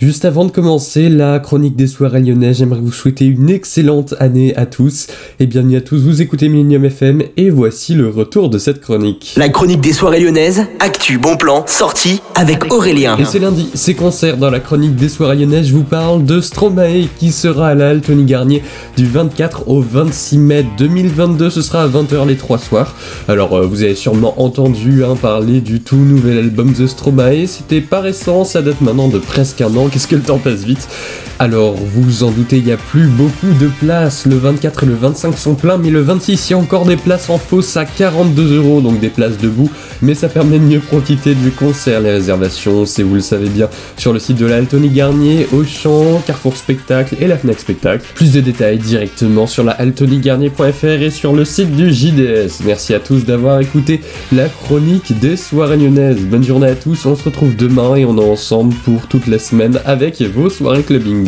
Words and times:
Juste 0.00 0.24
avant 0.24 0.44
de 0.44 0.52
commencer 0.52 1.08
la 1.08 1.40
chronique 1.40 1.74
des 1.74 1.88
soirées 1.88 2.20
lyonnais, 2.20 2.54
j'aimerais 2.54 2.78
vous 2.80 2.92
souhaiter 2.92 3.24
une 3.24 3.50
excellente 3.50 4.14
année 4.20 4.54
à 4.54 4.64
tous 4.64 5.08
et 5.40 5.46
bienvenue 5.46 5.76
à 5.76 5.80
tous, 5.80 5.98
vous 5.98 6.22
écoutez 6.22 6.48
Millennium 6.48 6.84
FM 6.84 7.24
et 7.36 7.50
voici 7.50 7.94
le 7.94 8.08
retour 8.08 8.48
de 8.48 8.58
cette 8.58 8.80
chronique. 8.80 9.34
La 9.36 9.48
chronique 9.48 9.80
des 9.80 9.92
soirées 9.92 10.20
lyonnaises, 10.20 10.62
actu, 10.78 11.18
bon 11.18 11.36
plan, 11.36 11.64
sortie 11.66 12.22
avec 12.36 12.72
Aurélien. 12.72 13.16
Et 13.18 13.24
c'est 13.24 13.40
lundi, 13.40 13.70
c'est 13.74 13.94
concert 13.94 14.36
dans 14.36 14.50
la 14.50 14.60
chronique 14.60 14.94
des 14.94 15.08
soirées 15.08 15.34
lyonnaises, 15.34 15.66
je 15.66 15.74
vous 15.74 15.82
parle 15.82 16.24
de 16.24 16.40
Stromae 16.40 17.08
qui 17.18 17.32
sera 17.32 17.70
à 17.70 17.74
la 17.74 17.88
Halle 17.88 18.00
Tony 18.00 18.22
Garnier 18.22 18.62
du 18.96 19.04
24 19.04 19.68
au 19.68 19.80
26 19.80 20.38
mai 20.38 20.64
2022, 20.78 21.50
ce 21.50 21.60
sera 21.60 21.82
à 21.82 21.88
20h 21.88 22.24
les 22.24 22.36
trois 22.36 22.58
soirs. 22.58 22.94
Alors 23.26 23.56
euh, 23.56 23.66
vous 23.66 23.82
avez 23.82 23.96
sûrement 23.96 24.40
entendu 24.40 25.04
hein, 25.04 25.16
parler 25.20 25.60
du 25.60 25.80
tout 25.80 25.96
nouvel 25.96 26.38
album 26.38 26.72
de 26.72 26.86
Stromae, 26.86 27.48
c'était 27.48 27.80
pas 27.80 28.00
récent, 28.00 28.44
ça 28.44 28.62
date 28.62 28.80
maintenant 28.80 29.08
de 29.08 29.18
presque 29.18 29.60
un 29.60 29.74
an 29.76 29.87
qu'est-ce 29.88 30.08
que 30.08 30.16
le 30.16 30.22
temps 30.22 30.38
passe 30.38 30.64
vite. 30.64 30.88
Alors, 31.40 31.76
vous 31.76 32.24
en 32.24 32.32
doutez, 32.32 32.58
il 32.58 32.64
n'y 32.64 32.72
a 32.72 32.76
plus 32.76 33.06
beaucoup 33.06 33.52
de 33.60 33.68
places. 33.68 34.26
Le 34.26 34.34
24 34.34 34.82
et 34.82 34.86
le 34.86 34.94
25 34.94 35.38
sont 35.38 35.54
pleins, 35.54 35.78
mais 35.78 35.90
le 35.90 36.00
26, 36.00 36.48
il 36.48 36.50
y 36.50 36.54
a 36.54 36.58
encore 36.58 36.84
des 36.84 36.96
places 36.96 37.30
en 37.30 37.38
fausse 37.38 37.76
à 37.76 37.84
42 37.84 38.56
euros, 38.56 38.80
donc 38.80 38.98
des 38.98 39.08
places 39.08 39.38
debout. 39.38 39.70
Mais 40.02 40.14
ça 40.14 40.28
permet 40.28 40.58
de 40.58 40.64
mieux 40.64 40.80
profiter 40.80 41.36
du 41.36 41.52
concert. 41.52 42.00
Les 42.00 42.10
réservations, 42.10 42.86
c'est, 42.86 43.04
vous 43.04 43.14
le 43.14 43.20
savez 43.20 43.48
bien, 43.50 43.68
sur 43.96 44.12
le 44.12 44.18
site 44.18 44.36
de 44.38 44.46
la 44.46 44.56
Altony 44.56 44.88
Garnier, 44.88 45.46
Auchan, 45.52 46.20
Carrefour 46.26 46.56
Spectacle 46.56 47.14
et 47.20 47.28
la 47.28 47.38
Fnac 47.38 47.60
Spectacle. 47.60 48.04
Plus 48.16 48.32
de 48.32 48.40
détails 48.40 48.78
directement 48.78 49.46
sur 49.46 49.62
la 49.62 49.72
altonygarnier.fr 49.72 50.86
et 50.86 51.10
sur 51.10 51.34
le 51.34 51.44
site 51.44 51.70
du 51.76 51.92
JDS. 51.92 52.64
Merci 52.66 52.94
à 52.94 52.98
tous 52.98 53.24
d'avoir 53.24 53.60
écouté 53.60 54.00
la 54.32 54.48
chronique 54.48 55.16
des 55.20 55.36
soirées 55.36 55.76
lyonnaises. 55.76 56.18
Bonne 56.18 56.42
journée 56.42 56.70
à 56.70 56.74
tous, 56.74 57.06
on 57.06 57.14
se 57.14 57.22
retrouve 57.22 57.54
demain 57.54 57.94
et 57.94 58.04
on 58.04 58.18
est 58.18 58.28
ensemble 58.28 58.74
pour 58.84 59.06
toute 59.06 59.28
la 59.28 59.38
semaine 59.38 59.78
avec 59.84 60.20
vos 60.20 60.50
soirées 60.50 60.82
clubbing. 60.82 61.27